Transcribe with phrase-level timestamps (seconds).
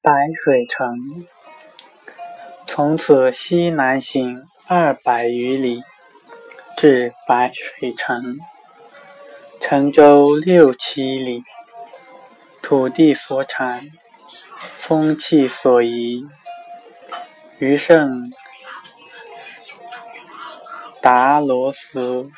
[0.00, 0.12] 白
[0.44, 1.26] 水城。
[2.66, 5.82] 从此西南行二百余里，
[6.76, 8.38] 至白水城。
[9.60, 11.42] 城周六七里，
[12.62, 13.80] 土地所产，
[14.56, 16.24] 风气所宜，
[17.58, 18.30] 余盛
[21.02, 22.30] 达罗斯。